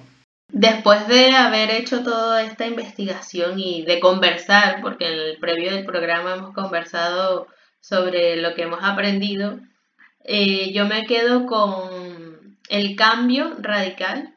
Después 0.50 1.06
de 1.08 1.32
haber 1.32 1.70
hecho 1.70 2.02
toda 2.02 2.42
esta 2.42 2.66
investigación 2.66 3.58
y 3.58 3.82
de 3.82 4.00
conversar, 4.00 4.80
porque 4.80 5.06
en 5.06 5.18
el 5.18 5.38
previo 5.38 5.72
del 5.72 5.84
programa 5.84 6.34
hemos 6.34 6.54
conversado 6.54 7.48
sobre 7.80 8.36
lo 8.36 8.54
que 8.54 8.62
hemos 8.62 8.80
aprendido, 8.82 9.58
eh, 10.24 10.72
yo 10.72 10.86
me 10.86 11.04
quedo 11.06 11.46
con 11.46 12.56
el 12.68 12.96
cambio 12.96 13.56
radical 13.60 14.34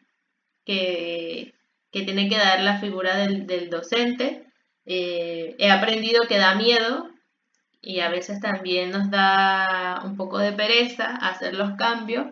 que 0.66 1.54
que 1.92 2.04
tiene 2.04 2.30
que 2.30 2.38
dar 2.38 2.62
la 2.62 2.80
figura 2.80 3.18
del, 3.18 3.70
docente. 3.70 4.46
Eh, 4.86 5.56
he 5.60 5.70
aprendido 5.70 6.24
que 6.28 6.38
da 6.38 6.56
miedo 6.56 7.11
y 7.82 8.00
a 8.02 8.10
veces 8.10 8.40
también 8.40 8.92
nos 8.92 9.10
da 9.10 10.02
un 10.06 10.16
poco 10.16 10.38
de 10.38 10.54
pereza 10.54 11.16
hacer 11.16 11.56
los 11.56 11.76
cambios, 11.78 12.28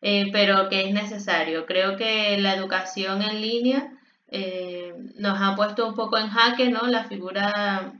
eh, 0.00 0.30
pero 0.32 0.68
que 0.68 0.88
es 0.88 0.94
necesario. 0.94 1.66
Creo 1.66 1.96
que 1.96 2.38
la 2.38 2.54
educación 2.54 3.22
en 3.22 3.40
línea 3.40 3.90
eh, 4.28 4.94
nos 5.16 5.38
ha 5.40 5.56
puesto 5.56 5.86
un 5.88 5.94
poco 5.94 6.18
en 6.18 6.28
jaque 6.28 6.70
¿no? 6.70 6.86
la 6.86 7.04
figura 7.04 7.92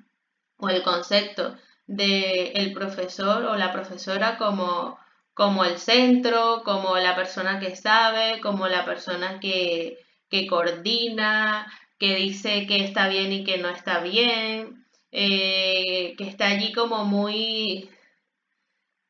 o 0.58 0.68
el 0.68 0.82
concepto 0.82 1.56
del 1.86 2.52
el 2.54 2.72
profesor 2.72 3.44
o 3.44 3.56
la 3.56 3.72
profesora 3.72 4.38
como, 4.38 4.98
como 5.34 5.64
el 5.64 5.78
centro, 5.78 6.62
como 6.64 6.96
la 6.98 7.16
persona 7.16 7.60
que 7.60 7.76
sabe, 7.76 8.40
como 8.40 8.68
la 8.68 8.84
persona 8.84 9.40
que, 9.40 9.98
que 10.30 10.46
coordina, 10.46 11.66
que 11.98 12.16
dice 12.16 12.66
que 12.66 12.84
está 12.84 13.08
bien 13.08 13.32
y 13.32 13.44
que 13.44 13.58
no 13.58 13.68
está 13.68 14.00
bien, 14.00 14.83
eh, 15.16 16.14
que 16.18 16.24
está 16.24 16.48
allí 16.48 16.72
como 16.72 17.04
muy 17.04 17.88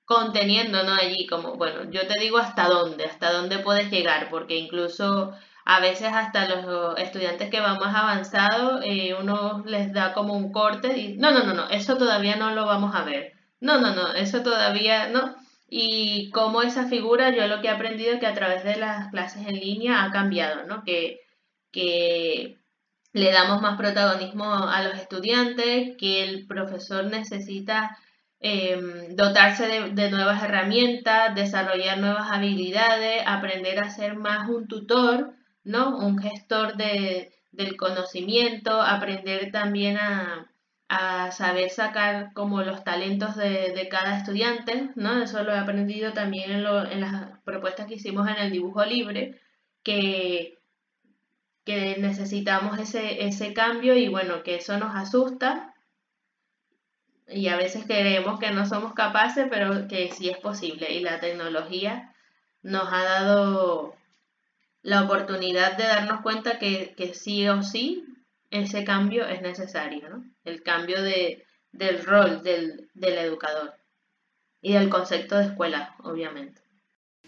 conteniendo, 0.04 0.82
¿no? 0.84 0.92
Allí 0.94 1.26
como, 1.26 1.56
bueno, 1.56 1.90
yo 1.90 2.06
te 2.06 2.20
digo 2.20 2.38
hasta 2.38 2.68
dónde, 2.68 3.06
hasta 3.06 3.32
dónde 3.32 3.58
puedes 3.60 3.90
llegar, 3.90 4.28
porque 4.30 4.56
incluso 4.56 5.32
a 5.64 5.80
veces 5.80 6.08
hasta 6.12 6.46
los 6.46 6.98
estudiantes 6.98 7.50
que 7.50 7.60
van 7.60 7.78
más 7.78 7.96
avanzados, 7.96 8.82
eh, 8.84 9.14
uno 9.18 9.64
les 9.66 9.92
da 9.94 10.12
como 10.12 10.34
un 10.34 10.52
corte 10.52 10.98
y, 10.98 11.16
no, 11.16 11.30
no, 11.32 11.44
no, 11.44 11.54
no, 11.54 11.68
eso 11.70 11.96
todavía 11.96 12.36
no 12.36 12.50
lo 12.50 12.66
vamos 12.66 12.94
a 12.94 13.04
ver. 13.04 13.32
No, 13.60 13.80
no, 13.80 13.94
no, 13.94 14.12
eso 14.12 14.42
todavía 14.42 15.08
no. 15.08 15.34
Y 15.68 16.30
como 16.32 16.62
esa 16.62 16.86
figura, 16.88 17.30
yo 17.30 17.46
lo 17.48 17.62
que 17.62 17.68
he 17.68 17.70
aprendido 17.70 18.12
es 18.12 18.20
que 18.20 18.26
a 18.26 18.34
través 18.34 18.62
de 18.64 18.76
las 18.76 19.10
clases 19.10 19.46
en 19.46 19.54
línea 19.58 20.04
ha 20.04 20.12
cambiado, 20.12 20.64
¿no? 20.66 20.84
Que, 20.84 21.20
que 21.72 22.60
le 23.14 23.30
damos 23.32 23.62
más 23.62 23.78
protagonismo 23.78 24.52
a 24.68 24.82
los 24.82 24.98
estudiantes, 24.98 25.96
que 25.96 26.24
el 26.24 26.46
profesor 26.46 27.04
necesita 27.06 27.96
em, 28.40 29.14
dotarse 29.16 29.66
de, 29.92 30.10
nuevas 30.10 30.42
herramientas, 30.42 31.34
desarrollar 31.34 31.98
nuevas 31.98 32.30
habilidades, 32.30 33.22
aprender 33.26 33.78
a 33.78 33.90
ser 33.90 34.16
más 34.16 34.48
un 34.50 34.66
tutor, 34.68 35.32
¿no? 35.62 35.96
Un 35.98 36.18
gestor 36.18 36.76
de, 36.76 37.32
del 37.52 37.76
conocimiento, 37.76 38.82
aprender 38.82 39.52
también 39.52 39.96
a, 39.96 40.50
a 40.88 41.30
saber 41.30 41.70
sacar 41.70 42.32
como 42.34 42.62
los 42.62 42.84
talentos 42.84 43.36
de, 43.36 43.88
cada 43.90 44.18
estudiante, 44.18 44.90
¿no? 44.96 45.22
Eso 45.22 45.44
lo 45.44 45.52
he 45.52 45.58
aprendido 45.58 46.12
también 46.12 46.50
en, 46.50 46.66
en, 46.66 47.00
las 47.00 47.38
propuestas 47.44 47.86
que 47.86 47.94
hicimos 47.94 48.28
en 48.28 48.38
el 48.38 48.50
dibujo 48.50 48.84
libre, 48.84 49.40
que, 49.84 50.53
que 51.64 51.96
necesitamos 51.98 52.78
ese, 52.78 53.26
ese 53.26 53.54
cambio 53.54 53.96
y 53.96 54.08
bueno, 54.08 54.42
que 54.42 54.56
eso 54.56 54.76
nos 54.78 54.94
asusta 54.94 55.74
y 57.26 57.48
a 57.48 57.56
veces 57.56 57.84
creemos 57.86 58.38
que 58.38 58.50
no 58.50 58.66
somos 58.66 58.92
capaces, 58.92 59.46
pero 59.48 59.88
que 59.88 60.10
sí 60.12 60.28
es 60.28 60.38
posible 60.38 60.92
y 60.92 61.00
la 61.00 61.20
tecnología 61.20 62.14
nos 62.62 62.92
ha 62.92 63.02
dado 63.02 63.94
la 64.82 65.02
oportunidad 65.02 65.76
de 65.76 65.84
darnos 65.84 66.20
cuenta 66.20 66.58
que, 66.58 66.94
que 66.96 67.14
sí 67.14 67.48
o 67.48 67.62
sí 67.62 68.04
ese 68.50 68.84
cambio 68.84 69.26
es 69.26 69.40
necesario, 69.42 70.08
¿no? 70.08 70.24
El 70.44 70.62
cambio 70.62 71.02
de, 71.02 71.44
del 71.72 72.04
rol 72.04 72.42
del, 72.42 72.88
del 72.94 73.18
educador 73.18 73.74
y 74.60 74.74
del 74.74 74.88
concepto 74.88 75.36
de 75.36 75.46
escuela, 75.46 75.94
obviamente. 76.02 76.63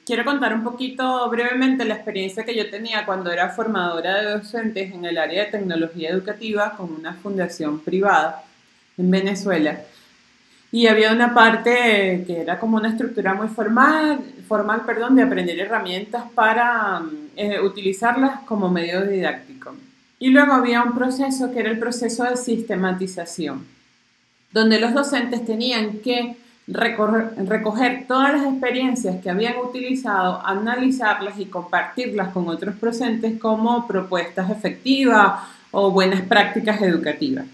Quiero 0.07 0.25
contar 0.25 0.55
un 0.55 0.63
poquito 0.63 1.29
brevemente 1.29 1.85
la 1.85 1.95
experiencia 1.95 2.45
que 2.45 2.55
yo 2.55 2.71
tenía 2.71 3.05
cuando 3.05 3.33
era 3.33 3.49
formadora 3.49 4.23
de 4.23 4.31
docentes 4.39 4.95
en 4.95 5.05
el 5.05 5.19
área 5.19 5.47
de 5.47 5.51
tecnología 5.51 6.11
educativa 6.11 6.77
con 6.77 6.93
una 6.93 7.15
fundación 7.15 7.81
privada 7.81 8.45
en 8.97 9.11
Venezuela. 9.11 9.81
Y 10.71 10.87
había 10.87 11.11
una 11.13 11.35
parte 11.35 12.23
que 12.25 12.41
era 12.41 12.61
como 12.61 12.77
una 12.77 12.91
estructura 12.91 13.35
muy 13.35 13.49
formal, 13.49 14.21
formal 14.47 14.83
perdón, 14.87 15.17
de 15.17 15.25
aprender 15.25 15.59
herramientas 15.59 16.23
para 16.37 17.03
eh, 17.35 17.61
utilizarlas 17.61 18.43
como 18.43 18.71
medio 18.71 19.05
didáctico. 19.05 19.75
Y 20.21 20.29
luego 20.29 20.53
había 20.53 20.85
un 20.85 20.95
proceso 20.95 21.53
que 21.53 21.59
era 21.59 21.71
el 21.71 21.81
proceso 21.81 22.23
de 22.23 22.37
sistematización, 22.37 23.67
donde 24.53 24.79
los 24.79 24.95
docentes 24.95 25.45
tenían 25.45 25.99
que 25.99 26.37
recoger 26.67 28.07
todas 28.09 28.33
las 28.33 28.53
experiencias 28.53 29.23
que 29.23 29.31
habían 29.31 29.57
utilizado, 29.59 30.45
analizarlas 30.45 31.39
y 31.39 31.47
compartirlas 31.47 32.33
con 32.33 32.49
otros 32.49 32.81
docentes 32.81 33.39
como 33.39 33.87
propuestas 33.87 34.51
efectivas 34.51 35.43
o 35.71 35.91
buenas 35.91 36.23
prácticas 36.23 36.83
educativas. 36.83 37.47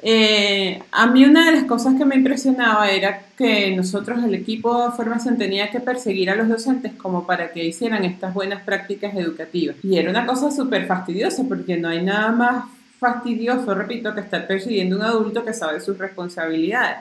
Eh, 0.00 0.80
a 0.92 1.06
mí 1.08 1.24
una 1.24 1.46
de 1.46 1.52
las 1.56 1.64
cosas 1.64 1.94
que 1.96 2.04
me 2.04 2.14
impresionaba 2.14 2.88
era 2.88 3.20
que 3.36 3.74
nosotros, 3.74 4.22
el 4.22 4.34
equipo 4.34 4.86
de 4.86 4.96
formación, 4.96 5.36
tenía 5.36 5.70
que 5.70 5.80
perseguir 5.80 6.30
a 6.30 6.36
los 6.36 6.48
docentes 6.48 6.92
como 6.92 7.26
para 7.26 7.50
que 7.50 7.64
hicieran 7.64 8.04
estas 8.04 8.32
buenas 8.32 8.62
prácticas 8.62 9.14
educativas. 9.14 9.76
Y 9.82 9.98
era 9.98 10.10
una 10.10 10.24
cosa 10.24 10.50
súper 10.50 10.86
fastidiosa 10.86 11.42
porque 11.48 11.76
no 11.76 11.88
hay 11.88 12.02
nada 12.02 12.30
más 12.30 12.64
fastidioso, 13.00 13.74
repito, 13.74 14.14
que 14.14 14.20
estar 14.20 14.46
persiguiendo 14.46 14.96
a 14.96 14.98
un 14.98 15.04
adulto 15.04 15.44
que 15.44 15.52
sabe 15.52 15.80
sus 15.80 15.98
responsabilidades. 15.98 16.98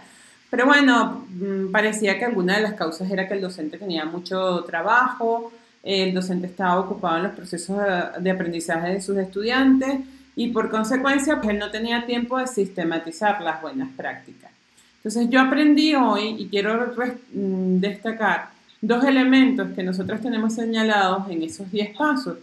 Pero 0.50 0.66
bueno, 0.66 1.26
mm, 1.30 1.72
parecía 1.72 2.18
que 2.18 2.26
alguna 2.26 2.56
de 2.56 2.64
las 2.64 2.74
causas 2.74 3.10
era 3.10 3.28
que 3.28 3.34
el 3.34 3.42
docente 3.42 3.78
tenía 3.78 4.06
mucho 4.06 4.64
trabajo, 4.64 5.52
el 5.84 6.14
docente 6.14 6.48
estaba 6.48 6.80
ocupado 6.80 7.18
en 7.18 7.24
los 7.24 7.34
procesos 7.34 7.78
de 8.20 8.32
aprendizaje 8.32 8.94
de 8.94 9.02
sus 9.02 9.18
estudiantes 9.18 10.00
y 10.36 10.50
por 10.50 10.70
consecuencia 10.70 11.38
pues 11.38 11.50
él 11.50 11.60
no 11.60 11.72
tenía 11.72 12.06
tiempo 12.06 12.38
de 12.38 12.48
sistematizar 12.48 13.42
las 13.42 13.62
buenas 13.62 13.90
prácticas. 13.96 14.52
Entonces 14.98 15.30
yo 15.30 15.40
aprendí 15.40 15.96
hoy 15.96 16.36
y 16.38 16.48
quiero 16.50 16.94
mm, 17.34 17.80
destacar 17.80 18.50
dos 18.82 19.04
elementos 19.06 19.70
que 19.76 19.84
nosotros 19.84 20.22
tenemos 20.22 20.54
señalados 20.54 21.30
en 21.30 21.44
esos 21.44 21.72
10 21.72 21.98
pasos. 21.98 22.38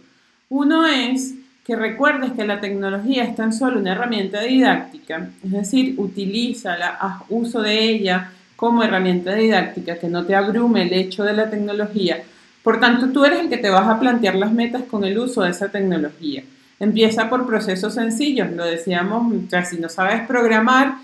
Uno 0.49 0.85
es 0.85 1.35
que 1.65 1.75
recuerdes 1.75 2.33
que 2.33 2.45
la 2.45 2.61
tecnología 2.61 3.23
es 3.23 3.35
tan 3.35 3.51
solo 3.51 3.79
una 3.79 3.93
herramienta 3.93 4.41
didáctica, 4.41 5.29
es 5.43 5.51
decir, 5.51 5.95
utilízala, 5.97 6.89
haz 7.01 7.23
uso 7.29 7.61
de 7.61 7.83
ella 7.83 8.31
como 8.55 8.83
herramienta 8.83 9.33
didáctica, 9.33 9.97
que 9.97 10.07
no 10.07 10.25
te 10.25 10.35
abrume 10.35 10.83
el 10.83 10.93
hecho 10.93 11.23
de 11.23 11.33
la 11.33 11.49
tecnología. 11.49 12.21
Por 12.61 12.79
tanto, 12.79 13.09
tú 13.09 13.25
eres 13.25 13.39
el 13.39 13.49
que 13.49 13.57
te 13.57 13.71
vas 13.71 13.87
a 13.87 13.99
plantear 13.99 14.35
las 14.35 14.51
metas 14.51 14.83
con 14.83 15.03
el 15.03 15.17
uso 15.17 15.41
de 15.41 15.49
esa 15.49 15.69
tecnología. 15.69 16.43
Empieza 16.79 17.29
por 17.29 17.47
procesos 17.47 17.95
sencillos, 17.95 18.51
lo 18.51 18.65
decíamos, 18.65 19.33
o 19.33 19.65
si 19.65 19.77
no 19.77 19.89
sabes 19.89 20.21
programar, 20.27 20.95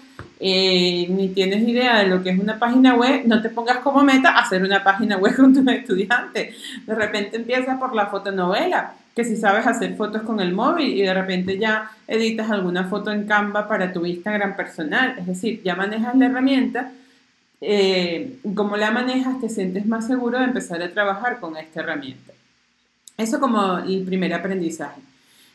eh, 0.43 1.05
ni 1.07 1.29
tienes 1.29 1.61
idea 1.67 1.99
de 1.99 2.07
lo 2.07 2.23
que 2.23 2.31
es 2.31 2.39
una 2.39 2.57
página 2.57 2.95
web, 2.95 3.21
no 3.27 3.43
te 3.43 3.49
pongas 3.49 3.77
como 3.77 4.03
meta 4.03 4.39
hacer 4.39 4.63
una 4.63 4.83
página 4.83 5.17
web 5.17 5.35
con 5.37 5.53
tus 5.53 5.67
estudiantes. 5.67 6.55
De 6.87 6.95
repente 6.95 7.37
empiezas 7.37 7.77
por 7.77 7.93
la 7.93 8.07
fotonovela, 8.07 8.95
que 9.15 9.23
si 9.23 9.37
sabes 9.37 9.67
hacer 9.67 9.95
fotos 9.95 10.23
con 10.23 10.39
el 10.39 10.51
móvil 10.51 10.97
y 10.97 11.03
de 11.03 11.13
repente 11.13 11.59
ya 11.59 11.91
editas 12.07 12.49
alguna 12.49 12.85
foto 12.85 13.11
en 13.11 13.27
Canva 13.27 13.67
para 13.67 13.93
tu 13.93 14.03
Instagram 14.03 14.55
personal. 14.55 15.15
Es 15.19 15.27
decir, 15.27 15.61
ya 15.63 15.75
manejas 15.75 16.15
la 16.15 16.25
herramienta. 16.25 16.91
Eh, 17.59 18.39
como 18.55 18.77
la 18.77 18.89
manejas, 18.89 19.39
te 19.39 19.47
sientes 19.47 19.85
más 19.85 20.07
seguro 20.07 20.39
de 20.39 20.45
empezar 20.45 20.81
a 20.81 20.89
trabajar 20.89 21.39
con 21.39 21.55
esta 21.55 21.81
herramienta. 21.81 22.33
Eso 23.15 23.39
como 23.39 23.77
el 23.77 24.01
primer 24.03 24.33
aprendizaje. 24.33 25.01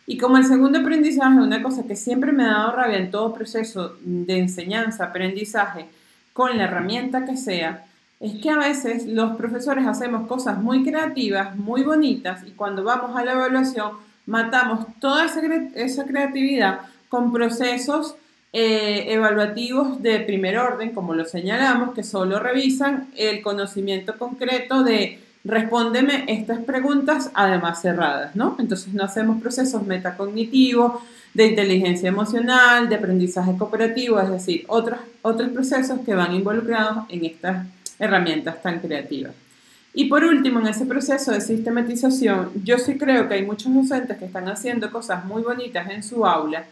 Y 0.06 0.18
como 0.18 0.36
el 0.36 0.44
segundo 0.44 0.78
aprendizaje, 0.78 1.38
una 1.38 1.62
cosa 1.62 1.82
que 1.82 1.96
siempre 1.96 2.30
me 2.30 2.44
ha 2.44 2.52
dado 2.52 2.72
rabia 2.72 2.98
en 2.98 3.10
todo 3.10 3.34
proceso 3.34 3.96
de 4.00 4.38
enseñanza, 4.38 5.06
aprendizaje, 5.06 5.86
con 6.32 6.56
la 6.56 6.64
herramienta 6.64 7.25
que 7.25 7.36
sea, 7.36 7.86
es 8.20 8.40
que 8.40 8.50
a 8.50 8.58
veces 8.58 9.06
los 9.06 9.36
profesores 9.36 9.86
hacemos 9.86 10.26
cosas 10.26 10.58
muy 10.58 10.84
creativas, 10.84 11.56
muy 11.56 11.82
bonitas, 11.82 12.42
y 12.46 12.52
cuando 12.52 12.84
vamos 12.84 13.16
a 13.16 13.25
la 13.25 13.32
evaluación 13.32 13.92
matamos 14.26 14.86
toda 15.00 15.26
esa, 15.26 16.04
creatividad 16.04 16.80
con 17.08 17.32
procesos 17.32 18.16
eh, 18.52 19.12
evaluativos 19.12 20.02
de 20.02 20.20
primer 20.20 20.58
orden, 20.58 20.92
como 20.92 21.14
lo 21.14 21.25
señalamos, 21.25 21.94
que 21.94 22.02
solo 22.02 22.38
revisan 22.38 23.08
el 23.16 23.42
conocimiento 23.42 24.18
concreto 24.18 24.82
de 24.82 25.20
respóndeme 25.46 26.24
estas 26.28 26.58
preguntas 26.60 27.30
además 27.34 27.80
cerradas, 27.80 28.34
¿no? 28.34 28.56
Entonces 28.58 28.92
no 28.92 29.04
hacemos 29.04 29.40
procesos 29.40 29.86
metacognitivos, 29.86 31.02
de 31.36 31.48
inteligencia 31.48 32.08
emocional, 32.08 32.88
de 32.88 32.94
aprendizaje 32.94 33.54
cooperativo, 33.58 34.18
es 34.18 34.30
decir, 34.30 34.64
otros, 34.68 34.98
otros 35.20 35.50
procesos 35.50 36.00
que 36.00 36.14
van 36.14 36.34
involucrados 36.34 37.04
en 37.10 37.26
estas 37.26 37.66
herramientas 37.98 38.62
tan 38.62 38.80
creativas. 38.80 39.34
Y 39.92 40.06
por 40.06 40.24
último, 40.24 40.60
en 40.60 40.68
ese 40.68 40.86
proceso 40.86 41.32
de 41.32 41.42
sistematización, 41.42 42.52
yo 42.64 42.78
sí 42.78 42.96
creo 42.96 43.28
que 43.28 43.34
hay 43.34 43.44
muchos 43.44 43.72
docentes 43.72 44.16
que 44.16 44.24
están 44.24 44.48
haciendo 44.48 44.90
cosas 44.90 45.26
muy 45.26 45.42
bonitas 45.42 45.90
en 45.90 46.02
su 46.02 46.24
aula, 46.24 46.64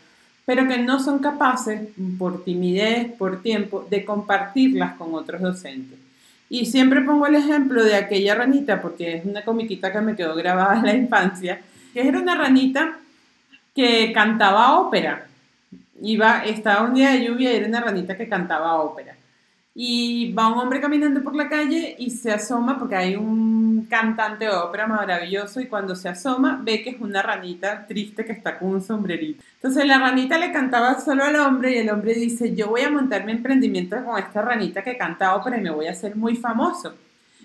pero 0.46 0.66
que 0.66 0.78
no 0.78 0.98
son 0.98 1.18
capaces, 1.18 1.82
por 2.18 2.42
timidez, 2.42 3.12
por 3.12 3.42
tiempo, 3.42 3.86
de 3.90 4.04
compartirlas 4.04 4.94
con 4.96 5.14
otros 5.14 5.42
docentes. 5.42 6.03
Y 6.48 6.66
siempre 6.66 7.00
pongo 7.00 7.26
el 7.26 7.34
ejemplo 7.34 7.82
de 7.82 7.96
aquella 7.96 8.34
ranita, 8.34 8.80
porque 8.80 9.16
es 9.16 9.24
una 9.24 9.44
comiquita 9.44 9.92
que 9.92 10.00
me 10.00 10.14
quedó 10.14 10.34
grabada 10.34 10.76
en 10.78 10.84
la 10.84 10.94
infancia, 10.94 11.60
que 11.92 12.06
era 12.06 12.18
una 12.18 12.34
ranita 12.34 12.98
que 13.74 14.12
cantaba 14.12 14.78
ópera. 14.78 15.26
Iba, 16.02 16.44
estaba 16.44 16.86
un 16.86 16.94
día 16.94 17.10
de 17.10 17.24
lluvia 17.24 17.52
y 17.52 17.56
era 17.56 17.68
una 17.68 17.80
ranita 17.80 18.16
que 18.16 18.28
cantaba 18.28 18.74
ópera 18.82 19.16
y 19.74 20.32
va 20.32 20.52
un 20.52 20.58
hombre 20.60 20.80
caminando 20.80 21.20
por 21.22 21.34
la 21.34 21.48
calle 21.48 21.96
y 21.98 22.10
se 22.10 22.30
asoma 22.30 22.78
porque 22.78 22.94
hay 22.94 23.16
un 23.16 23.86
cantante 23.90 24.44
de 24.44 24.52
ópera 24.52 24.86
maravilloso 24.86 25.60
y 25.60 25.66
cuando 25.66 25.96
se 25.96 26.08
asoma 26.08 26.60
ve 26.62 26.80
que 26.80 26.90
es 26.90 27.00
una 27.00 27.22
ranita 27.22 27.84
triste 27.86 28.24
que 28.24 28.32
está 28.32 28.56
con 28.56 28.68
un 28.70 28.82
sombrerito. 28.82 29.42
Entonces 29.56 29.84
la 29.84 29.98
ranita 29.98 30.38
le 30.38 30.52
cantaba 30.52 31.00
solo 31.00 31.24
al 31.24 31.34
hombre 31.36 31.72
y 31.72 31.78
el 31.78 31.90
hombre 31.90 32.14
dice, 32.14 32.54
yo 32.54 32.68
voy 32.68 32.82
a 32.82 32.90
montar 32.90 33.24
mi 33.24 33.32
emprendimiento 33.32 33.96
con 34.04 34.16
esta 34.16 34.42
ranita 34.42 34.82
que 34.82 34.96
canta 34.96 35.34
ópera 35.34 35.58
y 35.58 35.62
me 35.62 35.70
voy 35.70 35.88
a 35.88 35.92
hacer 35.92 36.14
muy 36.14 36.36
famoso. 36.36 36.94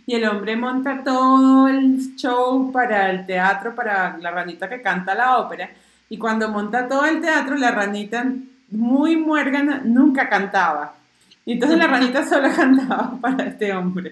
Y 0.06 0.14
el 0.16 0.28
hombre 0.28 0.56
monta 0.56 1.04
todo 1.04 1.68
el 1.68 2.16
show 2.16 2.72
para 2.72 3.10
el 3.10 3.26
teatro, 3.26 3.74
para 3.76 4.18
la 4.18 4.32
ranita 4.32 4.70
que 4.70 4.82
canta 4.82 5.16
la 5.16 5.38
ópera. 5.40 5.70
Y 6.10 6.18
cuando 6.18 6.50
monta 6.50 6.88
todo 6.88 7.06
el 7.06 7.22
teatro, 7.22 7.56
la 7.56 7.72
ranita 7.72 8.26
muy 8.72 9.18
muérgana 9.18 9.82
nunca 9.84 10.30
cantaba 10.30 10.99
y 11.46 11.54
entonces 11.54 11.78
la 11.78 11.88
ranita 11.88 12.28
solo 12.28 12.50
cantaba 12.56 13.18
para 13.20 13.46
este 13.46 13.74
hombre. 13.74 14.12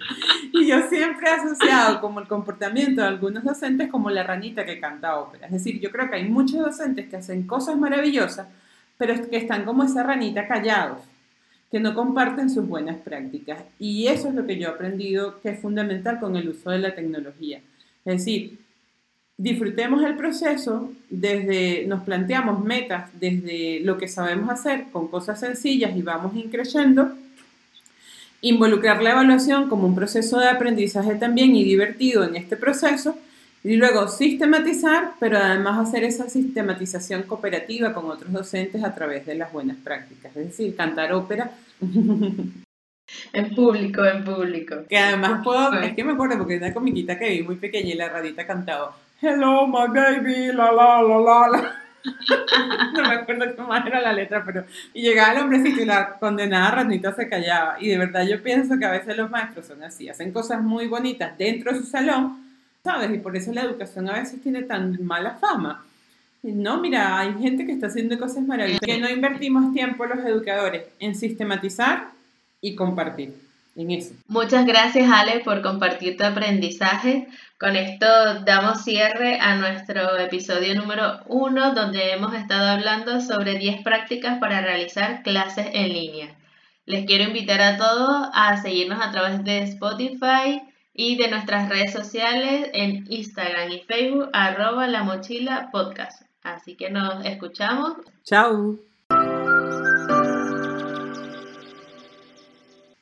Y 0.54 0.68
yo 0.68 0.82
siempre 0.90 1.28
he 1.30 1.34
asociado 1.34 2.02
como 2.02 2.20
el 2.20 2.28
comportamiento 2.28 3.02
de 3.02 3.08
algunos 3.08 3.44
docentes 3.44 3.90
como 3.90 4.10
la 4.10 4.24
ranita 4.24 4.66
que 4.66 4.80
canta 4.80 5.20
ópera. 5.20 5.48
Es 5.48 5.54
decir, 5.54 5.80
yo 5.80 5.92
creo 5.92 6.10
que 6.10 6.16
hay 6.16 6.30
muchos 6.30 6.60
docentes 6.60 7.08
que 7.08 7.18
hacen 7.18 7.46
cosas 7.46 7.78
maravillosas, 7.78 8.48
pero 8.98 9.30
que 9.30 9.38
están 9.38 9.66
como 9.66 9.84
esa 9.84 10.04
ranita 10.04 10.48
callados, 10.48 11.02
que 11.70 11.80
no 11.80 11.94
comparten 11.94 12.50
sus 12.50 12.68
buenas 12.68 12.98
prácticas. 12.98 13.62
Y 13.78 14.08
eso 14.08 14.30
es 14.30 14.34
lo 14.34 14.48
que 14.48 14.58
yo 14.58 14.70
he 14.70 14.72
aprendido 14.72 15.40
que 15.42 15.50
es 15.50 15.60
fundamental 15.60 16.20
con 16.20 16.36
el 16.36 16.50
uso 16.50 16.72
de 16.72 16.80
la 16.80 16.96
tecnología. 16.96 17.60
Es 18.06 18.20
decir, 18.20 18.58
disfrutemos 19.38 20.04
el 20.04 20.16
proceso 20.16 20.92
desde, 21.10 21.86
nos 21.88 22.04
planteamos 22.04 22.64
metas 22.64 23.10
desde 23.20 23.80
lo 23.82 23.98
que 23.98 24.08
sabemos 24.08 24.50
hacer 24.50 24.86
con 24.92 25.08
cosas 25.08 25.40
sencillas 25.40 25.96
y 25.96 26.02
vamos 26.02 26.36
increyendo. 26.36 27.12
Involucrar 28.42 29.02
la 29.02 29.12
evaluación 29.12 29.70
como 29.70 29.88
un 29.88 29.96
proceso 29.96 30.40
de 30.40 30.50
aprendizaje 30.50 31.16
también 31.16 31.56
y 31.56 31.64
divertido 31.64 32.24
en 32.24 32.36
este 32.36 32.56
proceso, 32.56 33.18
y 33.64 33.76
luego 33.76 34.08
sistematizar, 34.08 35.14
pero 35.20 35.38
además 35.38 35.88
hacer 35.88 36.04
esa 36.04 36.30
sistematización 36.30 37.24
cooperativa 37.24 37.94
con 37.94 38.06
otros 38.10 38.32
docentes 38.32 38.84
a 38.84 38.94
través 38.94 39.26
de 39.26 39.36
las 39.36 39.52
buenas 39.52 39.78
prácticas, 39.78 40.36
es 40.38 40.46
decir, 40.48 40.76
cantar 40.76 41.12
ópera. 41.14 41.52
En 43.32 43.56
público, 43.56 44.04
en 44.06 44.24
público. 44.24 44.76
Que 44.88 44.98
además 44.98 45.42
puedo, 45.44 45.74
es 45.80 45.96
que 45.96 46.04
me 46.04 46.12
acuerdo 46.12 46.38
porque 46.38 46.58
una 46.58 46.74
comiquita 46.74 47.18
que 47.18 47.30
vi 47.30 47.42
muy 47.42 47.56
pequeña 47.56 47.94
y 47.94 47.96
la 47.96 48.10
radita 48.10 48.46
cantaba 48.46 48.96
Hello 49.20 49.66
my 49.66 49.88
baby, 49.88 50.54
la 50.54 50.72
la 50.72 51.02
la 51.02 51.18
la 51.18 51.48
la. 51.48 51.76
no 52.94 53.02
me 53.02 53.16
acuerdo 53.16 53.56
cómo 53.56 53.76
era 53.76 54.00
la 54.00 54.14
letra, 54.14 54.44
pero... 54.46 54.64
Y 54.94 55.02
llegaba 55.02 55.34
el 55.34 55.40
hombrecito 55.40 55.82
y 55.82 55.86
la 55.86 56.20
condenada 56.20 56.70
ranita 56.70 57.16
se 57.16 57.28
callaba. 57.28 57.78
Y 57.80 57.90
de 57.90 57.98
verdad 57.98 58.28
yo 58.28 58.44
pienso 58.44 58.78
que 58.78 58.86
a 58.86 58.92
veces 58.92 59.18
los 59.18 59.32
maestros 59.32 59.66
son 59.66 59.82
así, 59.82 60.08
hacen 60.08 60.32
cosas 60.32 60.62
muy 60.62 60.88
bonitas 60.88 61.36
dentro 61.36 61.74
de 61.74 61.80
su 61.80 61.86
salón, 61.88 62.44
¿sabes? 62.84 63.10
Y 63.12 63.18
por 63.18 63.36
eso 63.36 63.52
la 63.52 63.64
educación 63.64 64.08
a 64.08 64.14
veces 64.14 64.40
tiene 64.40 64.62
tan 64.62 65.04
mala 65.04 65.32
fama. 65.32 65.84
no, 66.44 66.80
mira, 66.80 67.18
hay 67.18 67.34
gente 67.42 67.66
que 67.66 67.72
está 67.72 67.88
haciendo 67.88 68.20
cosas 68.20 68.44
maravillosas. 68.44 68.86
Que 68.86 69.00
no 69.00 69.10
invertimos 69.10 69.74
tiempo 69.74 70.06
los 70.06 70.20
educadores 70.20 70.84
en 71.00 71.16
sistematizar 71.16 72.10
y 72.62 72.76
compartir. 72.76 73.47
Muchas 74.28 74.66
gracias 74.66 75.10
Ale 75.12 75.42
por 75.42 75.62
compartir 75.62 76.18
tu 76.18 76.24
aprendizaje. 76.24 77.28
Con 77.60 77.76
esto 77.76 78.06
damos 78.44 78.84
cierre 78.84 79.40
a 79.40 79.56
nuestro 79.56 80.18
episodio 80.18 80.74
número 80.74 81.20
uno 81.28 81.76
donde 81.76 82.12
hemos 82.12 82.34
estado 82.34 82.68
hablando 82.68 83.22
sobre 83.22 83.60
10 83.60 83.84
prácticas 83.84 84.40
para 84.40 84.62
realizar 84.62 85.22
clases 85.22 85.68
en 85.74 85.90
línea. 85.90 86.36
Les 86.86 87.06
quiero 87.06 87.26
invitar 87.26 87.62
a 87.62 87.78
todos 87.78 88.30
a 88.34 88.58
seguirnos 88.62 89.00
a 89.00 89.12
través 89.12 89.44
de 89.44 89.60
Spotify 89.64 90.62
y 90.94 91.18
de 91.18 91.30
nuestras 91.30 91.70
redes 91.70 91.94
sociales 91.94 92.70
en 92.74 93.06
Instagram 93.12 93.72
y 93.72 93.82
Facebook 93.82 94.30
arroba 94.34 94.88
la 94.88 95.04
mochila 95.04 95.70
podcast. 95.72 96.24
Así 96.42 96.76
que 96.76 96.90
nos 96.90 97.24
escuchamos. 97.26 97.98
Chao. 98.24 98.87